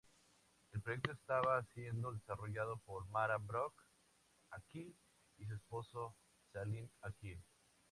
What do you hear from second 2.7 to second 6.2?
por Mara Brock Akil y su esposo,